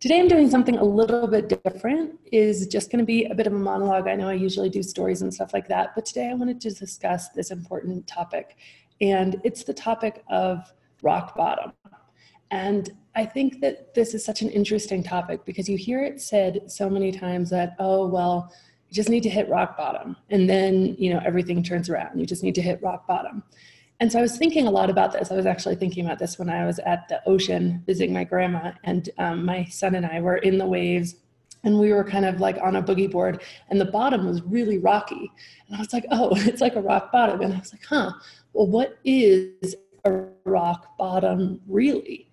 [0.00, 2.18] Today I'm doing something a little bit different.
[2.30, 4.06] Is just going to be a bit of a monologue.
[4.06, 6.70] I know I usually do stories and stuff like that, but today I wanted to
[6.70, 8.56] discuss this important topic,
[9.00, 10.72] and it's the topic of
[11.02, 11.72] rock bottom.
[12.50, 16.70] And I think that this is such an interesting topic because you hear it said
[16.70, 18.52] so many times that oh well,
[18.88, 22.18] you just need to hit rock bottom, and then you know everything turns around.
[22.18, 23.42] You just need to hit rock bottom.
[24.00, 25.30] And so I was thinking a lot about this.
[25.30, 28.72] I was actually thinking about this when I was at the ocean visiting my grandma,
[28.82, 31.16] and um, my son and I were in the waves,
[31.62, 34.78] and we were kind of like on a boogie board, and the bottom was really
[34.78, 35.30] rocky.
[35.66, 37.40] And I was like, oh, it's like a rock bottom.
[37.40, 38.12] And I was like, huh,
[38.52, 42.28] well, what is a rock bottom really?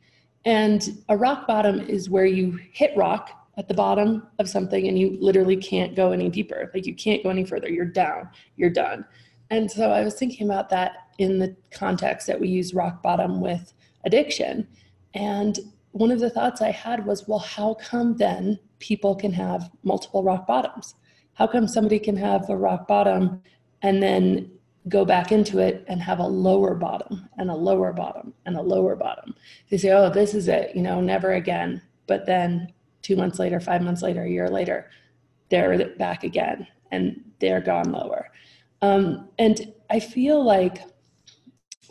[0.45, 4.97] And a rock bottom is where you hit rock at the bottom of something and
[4.97, 6.71] you literally can't go any deeper.
[6.73, 7.69] Like you can't go any further.
[7.69, 9.05] You're down, you're done.
[9.51, 13.41] And so I was thinking about that in the context that we use rock bottom
[13.41, 13.73] with
[14.05, 14.67] addiction.
[15.13, 15.59] And
[15.91, 20.23] one of the thoughts I had was, well, how come then people can have multiple
[20.23, 20.95] rock bottoms?
[21.33, 23.41] How come somebody can have a rock bottom
[23.81, 24.51] and then
[24.89, 28.61] go back into it and have a lower bottom and a lower bottom and a
[28.61, 29.35] lower bottom?
[29.69, 31.81] They say, oh, this is it, you know, never again.
[32.07, 34.89] But then two months later, five months later, a year later,
[35.49, 38.29] they're back again and they're gone lower.
[38.81, 40.81] Um, and I feel like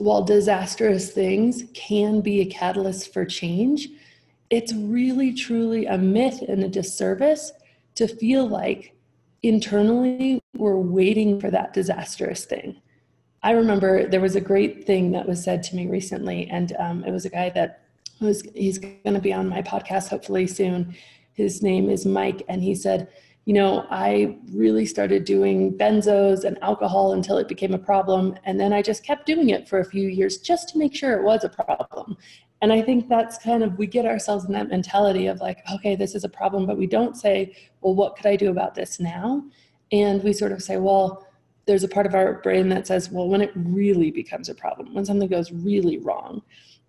[0.00, 3.88] while disastrous things can be a catalyst for change,
[4.48, 7.52] it's really truly a myth and a disservice
[7.96, 8.94] to feel like
[9.42, 12.80] internally we're waiting for that disastrous thing.
[13.42, 17.04] I remember there was a great thing that was said to me recently, and um,
[17.04, 17.82] it was a guy that
[18.20, 20.94] was, he's going to be on my podcast hopefully soon.
[21.34, 23.08] His name is Mike, and he said,
[23.50, 28.36] you know, I really started doing benzos and alcohol until it became a problem.
[28.44, 31.18] And then I just kept doing it for a few years just to make sure
[31.18, 32.16] it was a problem.
[32.62, 35.96] And I think that's kind of, we get ourselves in that mentality of like, okay,
[35.96, 39.00] this is a problem, but we don't say, well, what could I do about this
[39.00, 39.42] now?
[39.90, 41.26] And we sort of say, well,
[41.66, 44.94] there's a part of our brain that says, well, when it really becomes a problem,
[44.94, 46.40] when something goes really wrong.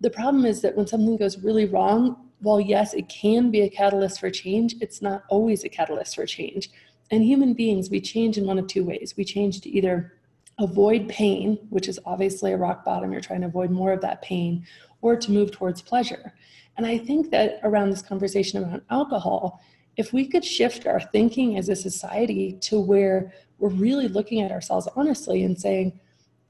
[0.02, 3.70] The problem is that when something goes really wrong, while yes, it can be a
[3.70, 6.70] catalyst for change, it's not always a catalyst for change.
[7.12, 9.14] And human beings, we change in one of two ways.
[9.16, 10.14] We change to either
[10.58, 14.22] avoid pain, which is obviously a rock bottom, you're trying to avoid more of that
[14.22, 14.66] pain,
[15.02, 16.34] or to move towards pleasure.
[16.76, 19.60] And I think that around this conversation about alcohol,
[19.96, 24.50] if we could shift our thinking as a society to where we're really looking at
[24.50, 26.00] ourselves honestly and saying,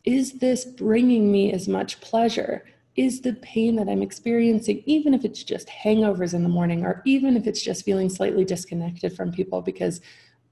[0.04, 2.64] is this bringing me as much pleasure
[2.96, 7.02] is the pain that I'm experiencing, even if it's just hangovers in the morning, or
[7.04, 10.00] even if it's just feeling slightly disconnected from people because,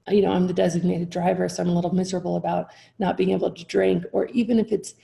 [0.09, 3.51] you know, I'm the designated driver, so I'm a little miserable about not being able
[3.51, 4.95] to drink, or even if it's,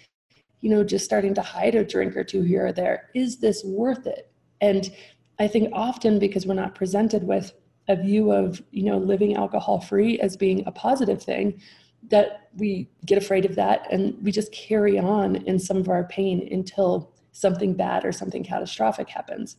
[0.61, 3.63] you know, just starting to hide a drink or two here or there, is this
[3.63, 4.31] worth it?
[4.61, 4.89] And
[5.37, 7.53] I think often because we're not presented with
[7.87, 11.61] a view of, you know, living alcohol free as being a positive thing,
[12.09, 16.05] that we get afraid of that and we just carry on in some of our
[16.05, 19.57] pain until something bad or something catastrophic happens.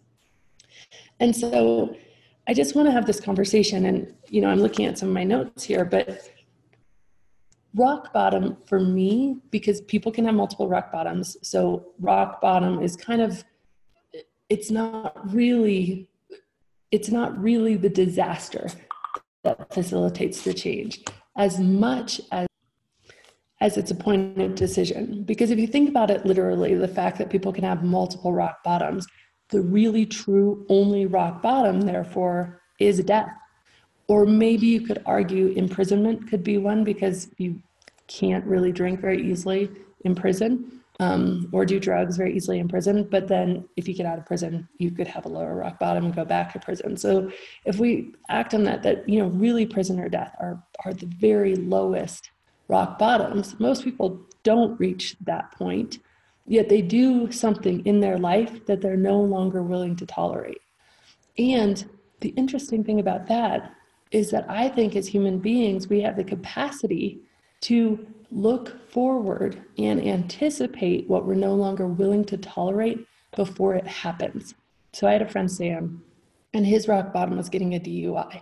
[1.21, 1.97] And so
[2.49, 5.15] I just want to have this conversation and you know I'm looking at some of
[5.15, 6.31] my notes here but
[7.75, 12.97] rock bottom for me because people can have multiple rock bottoms so rock bottom is
[12.97, 13.44] kind of
[14.49, 16.09] it's not really
[16.91, 18.69] it's not really the disaster
[19.45, 21.05] that facilitates the change
[21.37, 22.47] as much as
[23.60, 25.22] as it's a point of decision.
[25.24, 28.62] Because if you think about it literally, the fact that people can have multiple rock
[28.62, 29.06] bottoms,
[29.50, 33.30] the really true only rock bottom, therefore, is death.
[34.06, 37.60] Or maybe you could argue imprisonment could be one because you
[38.06, 39.71] can't really drink very easily
[40.04, 43.04] in prison um, or do drugs very easily in prison.
[43.04, 46.06] But then if you get out of prison, you could have a lower rock bottom
[46.06, 46.97] and go back to prison.
[46.97, 47.30] So
[47.65, 51.06] if we act on that, that, you know, really prison or death are, are the
[51.06, 52.30] very lowest
[52.68, 53.59] rock bottoms.
[53.59, 55.98] Most people don't reach that point,
[56.47, 60.60] yet they do something in their life that they're no longer willing to tolerate.
[61.38, 61.88] And
[62.20, 63.72] the interesting thing about that
[64.10, 67.20] is that I think as human beings, we have the capacity
[67.62, 73.06] to look forward and anticipate what we're no longer willing to tolerate
[73.36, 74.54] before it happens.
[74.92, 76.03] So I had a friend, Sam,
[76.54, 78.41] And his rock bottom was getting a DUI.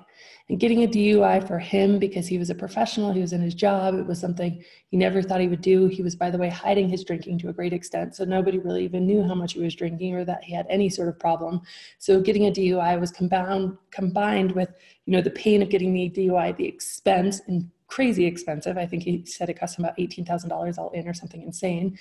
[0.49, 3.55] And getting a DUI for him because he was a professional, he was in his
[3.55, 5.89] job, it was something he never thought he would do.
[5.89, 8.15] He was, by the way, hiding his drinking to a great extent.
[8.15, 10.89] So nobody really even knew how much he was drinking or that he had any
[10.89, 11.63] sort of problem.
[11.99, 14.73] So getting a DUI was combined combined with,
[15.07, 18.79] you know, the pain of getting the DUI, the expense and crazy expensive.
[18.79, 21.99] I think he said it cost him about $18,000 all in or something insane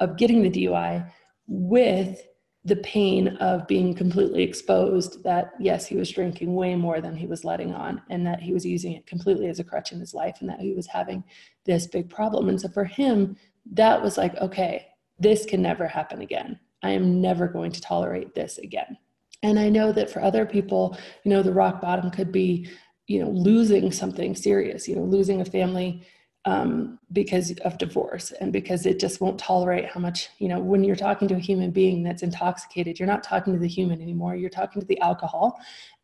[0.00, 1.08] of getting the DUI
[1.46, 2.26] with
[2.66, 7.26] the pain of being completely exposed that yes he was drinking way more than he
[7.26, 10.14] was letting on and that he was using it completely as a crutch in his
[10.14, 11.22] life and that he was having
[11.66, 12.48] this big problem.
[12.48, 13.36] And so for him
[13.72, 14.86] that was like okay
[15.18, 16.58] this can never happen again.
[16.82, 18.96] I am never going to tolerate this again.
[19.42, 22.68] And i know that for other people you know the rock bottom could be
[23.06, 26.02] you know losing something serious you know losing a family
[26.46, 30.84] um, because of divorce and because it just won't tolerate how much you know when
[30.84, 34.36] you're talking to a human being that's intoxicated you're not talking to the human anymore
[34.36, 35.58] you're talking to the alcohol.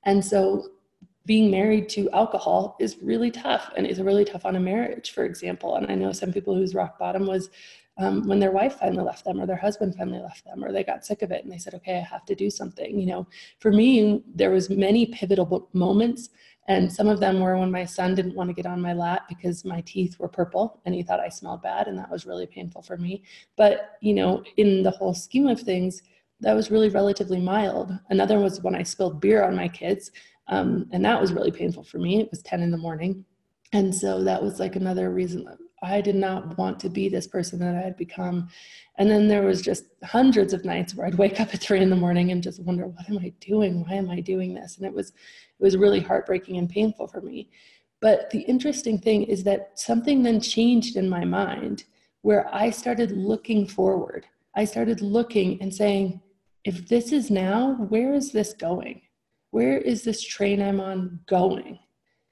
[0.05, 0.69] And so
[1.27, 5.25] being married to alcohol is really tough and is really tough on a marriage for
[5.25, 5.77] example.
[5.77, 7.51] And i know some people whose rock bottom was
[7.99, 10.83] um, when their wife finally left them or their husband finally left them or they
[10.83, 13.27] got sick of it and they said okay i have to do something you know.
[13.59, 16.31] For me there was many pivotal moments
[16.69, 19.23] and some of them were when my son didn't want to get on my lap
[19.29, 21.89] because my teeth were purple and he thought I smelled bad.
[21.89, 23.23] And that was really painful for me.
[23.57, 26.03] But, you know, in the whole scheme of things,
[26.41, 27.93] that was really relatively mild.
[28.11, 30.11] Another was when I spilled beer on my kids.
[30.49, 32.21] Um, and that was really painful for me.
[32.21, 33.25] It was 10 in the morning.
[33.73, 35.45] And so that was like another reason
[35.83, 38.49] I did not want to be this person that I had become.
[38.99, 41.91] And then there was just hundreds of nights where I'd wake up at three in
[41.91, 43.83] the morning and just wonder, what am I doing?
[43.83, 44.77] Why am I doing this?
[44.77, 47.49] And it was it was really heartbreaking and painful for me.
[48.01, 51.85] But the interesting thing is that something then changed in my mind
[52.23, 54.27] where I started looking forward.
[54.55, 56.21] I started looking and saying,
[56.65, 59.03] if this is now, where is this going?
[59.51, 61.79] Where is this train I'm on going?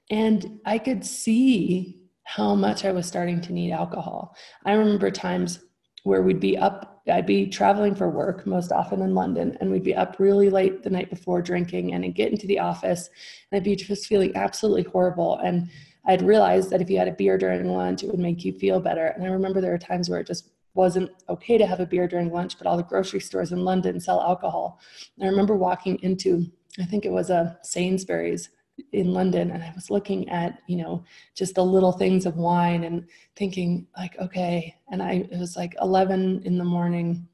[0.09, 1.98] And I could see
[2.35, 4.35] how much I was starting to need alcohol.
[4.63, 5.61] I remember times
[6.03, 9.83] where we'd be up i'd be traveling for work most often in london and we'd
[9.83, 13.09] be up really late the night before drinking and i'd get into the office
[13.51, 15.39] and i'd be just feeling absolutely horrible.
[15.39, 15.69] And
[16.05, 18.79] i'd realized that if you had a beer during lunch it would make you feel
[18.79, 19.07] better.
[19.07, 22.07] And i remember there were times where it just wasn't okay to have a beer
[22.07, 24.79] during lunch but all the grocery stores in london sell alcohol.
[25.17, 26.45] And i remember walking into
[26.79, 28.49] i think it was a sainsbury's
[28.91, 31.03] in London and I was looking at, you know,
[31.35, 34.75] just the little things of wine and thinking like, okay.
[34.91, 37.27] And I, it was like 11 in the morning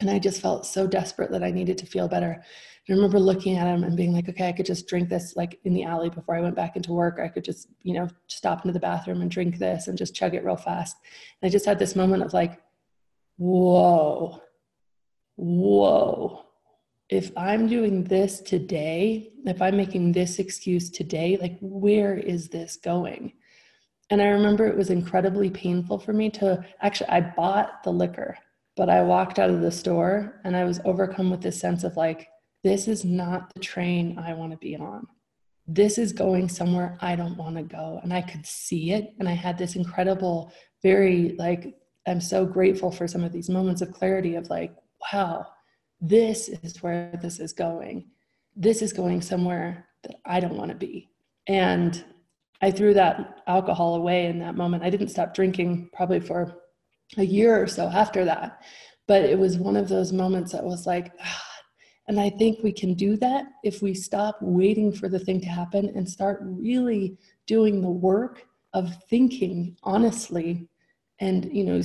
[0.00, 2.42] and I just felt so desperate that I needed to feel better.
[2.88, 5.58] I remember looking at him and being like, okay, I could just drink this like
[5.64, 7.18] in the alley before I went back into work.
[7.22, 10.34] I could just, you know, stop into the bathroom and drink this and just chug
[10.34, 10.96] it real fast.
[11.40, 12.60] And I just had this moment of like,
[13.38, 14.40] whoa,
[15.36, 16.45] whoa
[17.08, 22.76] if I'm doing this today, if I'm making this excuse today, like where is this
[22.76, 23.32] going?
[24.10, 28.36] And I remember it was incredibly painful for me to actually, I bought the liquor,
[28.76, 31.96] but I walked out of the store and I was overcome with this sense of
[31.96, 32.28] like,
[32.64, 35.06] this is not the train I want to be on.
[35.68, 38.00] This is going somewhere I don't want to go.
[38.02, 39.14] And I could see it.
[39.18, 41.74] And I had this incredible, very like,
[42.06, 44.72] I'm so grateful for some of these moments of clarity of like,
[45.12, 45.46] wow,
[46.00, 48.10] this is where this is going.
[48.54, 51.10] This is going somewhere that I don't want to be.
[51.46, 52.04] And
[52.60, 54.82] I threw that alcohol away in that moment.
[54.82, 56.62] I didn't stop drinking probably for
[57.16, 58.62] a year or so after that.
[59.06, 61.42] But it was one of those moments that was like, ah.
[62.08, 65.48] and I think we can do that if we stop waiting for the thing to
[65.48, 67.16] happen and start really
[67.46, 70.68] doing the work of thinking honestly
[71.20, 71.80] and, you know,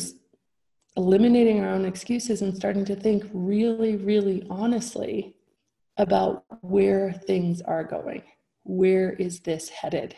[0.97, 5.35] eliminating our own excuses and starting to think really, really honestly
[5.97, 8.23] about where things are going.
[8.63, 10.15] Where is this headed?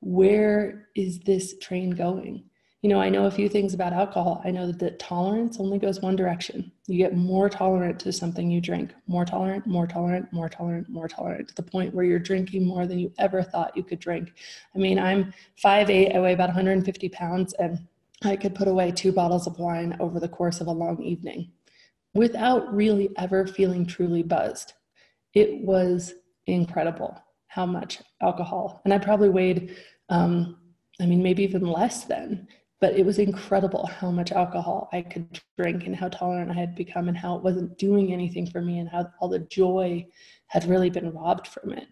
[0.00, 2.44] Where is this train going?
[2.82, 4.42] You know, I know a few things about alcohol.
[4.44, 6.70] I know that the tolerance only goes one direction.
[6.86, 11.08] You get more tolerant to something you drink, more tolerant, more tolerant, more tolerant, more
[11.08, 14.34] tolerant, to the point where you're drinking more than you ever thought you could drink.
[14.74, 15.32] I mean, I'm
[15.64, 17.80] 5'8, I weigh about 150 pounds, and
[18.24, 21.52] I could put away two bottles of wine over the course of a long evening
[22.14, 24.72] without really ever feeling truly buzzed.
[25.34, 26.14] It was
[26.46, 29.76] incredible how much alcohol, and I probably weighed,
[30.08, 30.58] um,
[31.00, 32.48] I mean, maybe even less then,
[32.80, 36.74] but it was incredible how much alcohol I could drink and how tolerant I had
[36.74, 40.06] become and how it wasn't doing anything for me and how all the joy
[40.48, 41.86] had really been robbed from it.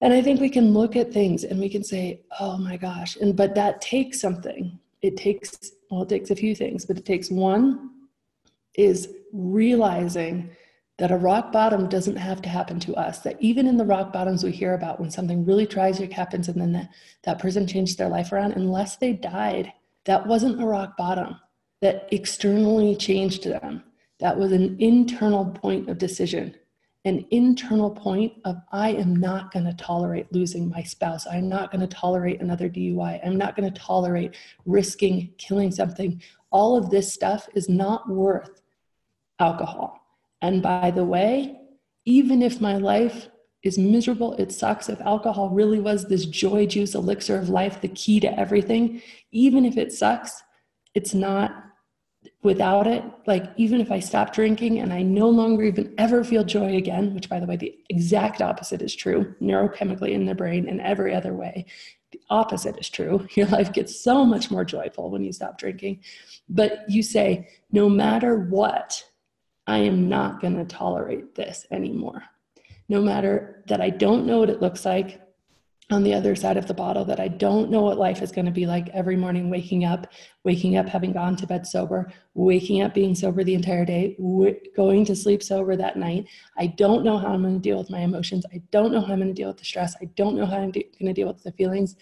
[0.00, 3.16] And I think we can look at things and we can say, oh my gosh,
[3.16, 7.04] and but that takes something it takes well it takes a few things but it
[7.04, 7.90] takes one
[8.74, 10.50] is realizing
[10.98, 13.20] that a rock bottom doesn't have to happen to us.
[13.20, 16.60] That even in the rock bottoms we hear about when something really tragic happens and
[16.60, 16.90] then that,
[17.24, 19.72] that person changed their life around, unless they died,
[20.04, 21.36] that wasn't a rock bottom
[21.80, 23.82] that externally changed them.
[24.20, 26.54] That was an internal point of decision,
[27.04, 31.26] an internal point of I am not going to tolerate losing my spouse.
[31.26, 33.20] I'm not going to tolerate another DUI.
[33.26, 36.22] I'm not going to tolerate risking killing something.
[36.50, 38.62] All of this stuff is not worth
[39.40, 39.98] alcohol.
[40.42, 41.58] And by the way,
[42.04, 43.28] even if my life
[43.62, 47.88] is miserable, it sucks, if alcohol really was this joy juice elixir of life, the
[47.88, 50.42] key to everything, even if it sucks,
[50.94, 51.64] it's not
[52.42, 53.04] without it.
[53.26, 57.14] Like, even if I stop drinking and I no longer even ever feel joy again,
[57.14, 61.14] which by the way, the exact opposite is true neurochemically in the brain and every
[61.14, 61.66] other way.
[62.10, 63.26] The opposite is true.
[63.34, 66.00] Your life gets so much more joyful when you stop drinking.
[66.48, 69.04] But you say, no matter what,
[69.66, 72.24] I am not going to tolerate this anymore.
[72.88, 75.21] No matter that I don't know what it looks like
[75.90, 78.46] on the other side of the bottle, that I don't know what life is going
[78.46, 80.06] to be like every morning, waking up,
[80.44, 84.58] waking up having gone to bed sober, waking up being sober the entire day, w-
[84.74, 86.26] going to sleep sober that night.
[86.56, 88.46] I don't know how I'm going to deal with my emotions.
[88.52, 89.96] I don't know how I'm going to deal with the stress.
[90.00, 91.96] I don't know how I'm de- going to deal with the feelings.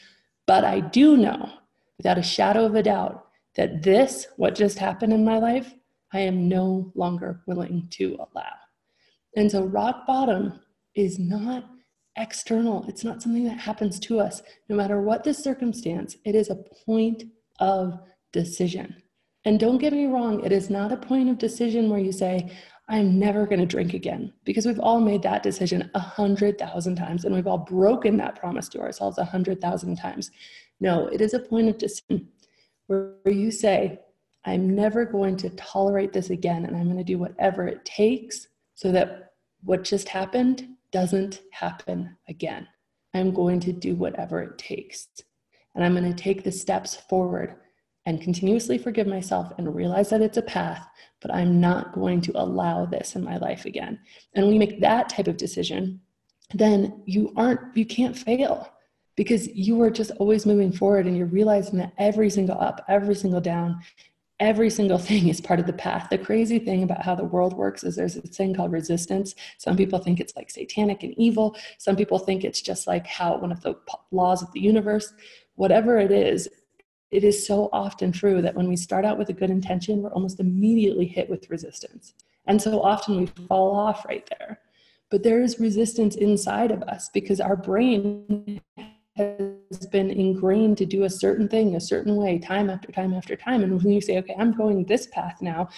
[0.46, 1.50] But I do know,
[1.96, 5.74] without a shadow of a doubt, that this, what just happened in my life,
[6.12, 8.52] I am no longer willing to allow.
[9.36, 10.60] And so, rock bottom
[10.94, 11.69] is not
[12.16, 14.42] external, it's not something that happens to us.
[14.68, 17.24] No matter what the circumstance, it is a point
[17.58, 17.98] of
[18.32, 18.96] decision.
[19.44, 22.50] And don't get me wrong, it is not a point of decision where you say,
[22.88, 26.96] I'm never going to drink again, because we've all made that decision a hundred thousand
[26.96, 30.30] times and we've all broken that promise to ourselves a hundred thousand times.
[30.80, 32.28] No, it is a point of decision
[32.88, 34.00] where you say,
[34.44, 38.48] I'm never going to tolerate this again, and I'm going to do whatever it takes
[38.74, 42.66] so that what just happened doesn't happen again.
[43.14, 45.08] I'm going to do whatever it takes.
[45.74, 47.56] And I'm going to take the steps forward
[48.06, 50.86] and continuously forgive myself and realize that it's a path,
[51.20, 53.98] but I'm not going to allow this in my life again.
[54.34, 56.00] And when you make that type of decision,
[56.54, 58.68] then you aren't, you can't fail
[59.16, 63.14] because you are just always moving forward and you're realizing that every single up, every
[63.14, 63.80] single down
[64.40, 66.08] every single thing is part of the path.
[66.10, 69.34] The crazy thing about how the world works is there's a thing called resistance.
[69.58, 71.56] Some people think it's like satanic and evil.
[71.78, 73.76] Some people think it's just like how one of the
[74.10, 75.12] laws of the universe.
[75.54, 76.48] Whatever it is,
[77.10, 80.12] it is so often true that when we start out with a good intention, we're
[80.12, 82.14] almost immediately hit with resistance.
[82.46, 84.60] And so often we fall off right there.
[85.10, 88.60] But there is resistance inside of us because our brain
[89.70, 93.36] has been ingrained to do a certain thing a certain way time after time after
[93.36, 93.62] time.
[93.62, 95.68] And when you say okay i'm going this path now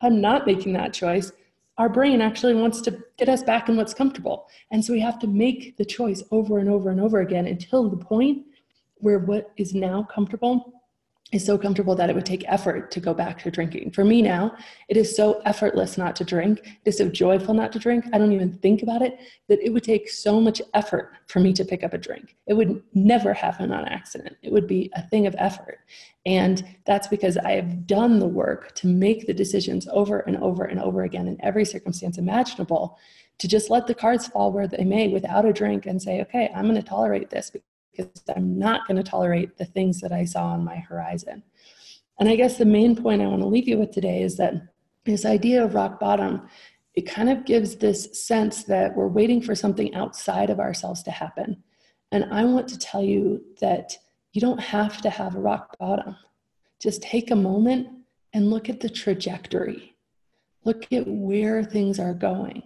[0.00, 1.32] i'm not making that choice.
[1.78, 4.48] Our brain actually wants to get us back in what's comfortable.
[4.70, 7.90] And so we have to make the choice over and over and over again until
[7.90, 8.46] the point
[8.98, 10.75] where what is now comfortable
[11.32, 13.90] is so comfortable that it would take effort to go back to drinking.
[13.90, 14.56] For me now,
[14.88, 16.60] it is so effortless not to drink.
[16.64, 18.04] It is so joyful not to drink.
[18.12, 19.18] I don't even think about it
[19.48, 22.36] that it would take so much effort for me to pick up a drink.
[22.46, 24.36] It would never happen on accident.
[24.42, 25.80] It would be a thing of effort.
[26.26, 30.64] And that's because I have done the work to make the decisions over and over
[30.64, 32.98] and over again in every circumstance imaginable
[33.38, 36.50] to just let the cards fall where they may without a drink and say, okay,
[36.54, 37.50] I'm going to tolerate this
[37.96, 41.42] because I'm not going to tolerate the things that I saw on my horizon.
[42.18, 44.54] And I guess the main point I want to leave you with today is that
[45.04, 46.48] this idea of rock bottom,
[46.94, 51.10] it kind of gives this sense that we're waiting for something outside of ourselves to
[51.10, 51.62] happen.
[52.12, 53.96] And I want to tell you that
[54.32, 56.16] you don't have to have a rock bottom.
[56.80, 57.88] Just take a moment
[58.32, 59.94] and look at the trajectory.
[60.64, 62.62] Look at where things are going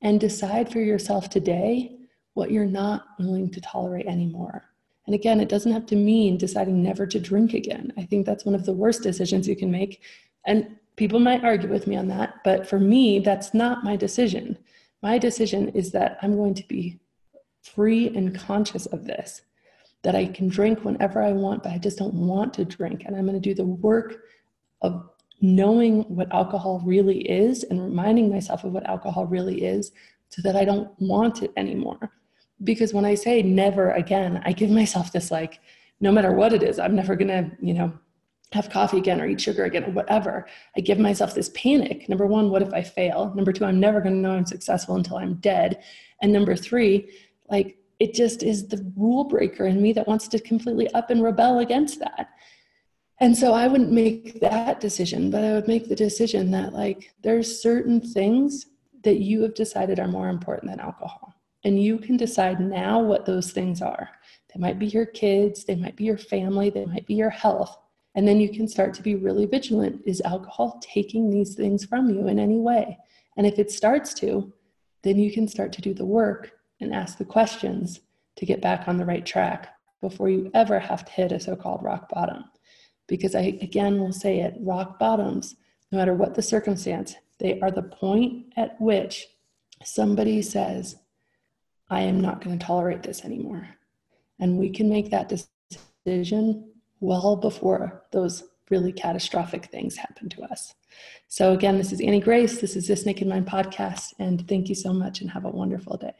[0.00, 1.96] and decide for yourself today
[2.34, 4.64] what you're not willing to tolerate anymore.
[5.06, 7.92] And again, it doesn't have to mean deciding never to drink again.
[7.96, 10.02] I think that's one of the worst decisions you can make.
[10.46, 14.56] And people might argue with me on that, but for me, that's not my decision.
[15.02, 17.00] My decision is that I'm going to be
[17.62, 19.42] free and conscious of this,
[20.02, 23.04] that I can drink whenever I want, but I just don't want to drink.
[23.04, 24.18] And I'm going to do the work
[24.82, 25.08] of
[25.40, 29.90] knowing what alcohol really is and reminding myself of what alcohol really is
[30.28, 32.12] so that I don't want it anymore
[32.64, 35.60] because when I say never again, I give myself this like,
[36.00, 37.92] no matter what it is, I'm never gonna, you know,
[38.52, 40.46] have coffee again or eat sugar again or whatever.
[40.76, 42.08] I give myself this panic.
[42.08, 43.32] Number one, what if I fail?
[43.34, 45.82] Number two, I'm never gonna know I'm successful until I'm dead.
[46.20, 47.10] And number three,
[47.50, 51.22] like it just is the rule breaker in me that wants to completely up and
[51.22, 52.30] rebel against that.
[53.20, 57.12] And so I wouldn't make that decision, but I would make the decision that like
[57.22, 58.66] there's certain things
[59.04, 61.31] that you have decided are more important than alcohol.
[61.64, 64.10] And you can decide now what those things are.
[64.52, 67.78] They might be your kids, they might be your family, they might be your health.
[68.14, 70.02] And then you can start to be really vigilant.
[70.04, 72.98] Is alcohol taking these things from you in any way?
[73.36, 74.52] And if it starts to,
[75.02, 78.00] then you can start to do the work and ask the questions
[78.36, 81.56] to get back on the right track before you ever have to hit a so
[81.56, 82.44] called rock bottom.
[83.06, 85.56] Because I, again, will say it rock bottoms,
[85.90, 89.26] no matter what the circumstance, they are the point at which
[89.84, 90.96] somebody says,
[91.92, 93.68] I am not going to tolerate this anymore.
[94.40, 100.72] And we can make that decision well before those really catastrophic things happen to us.
[101.28, 102.62] So, again, this is Annie Grace.
[102.62, 104.14] This is This Naked Mind podcast.
[104.18, 106.14] And thank you so much and have a wonderful day.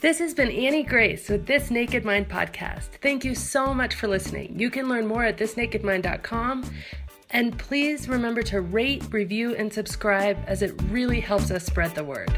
[0.00, 2.98] This has been Annie Grace with This Naked Mind podcast.
[3.00, 4.58] Thank you so much for listening.
[4.58, 6.68] You can learn more at thisnakedmind.com.
[7.30, 12.04] And please remember to rate, review, and subscribe as it really helps us spread the
[12.04, 12.36] word.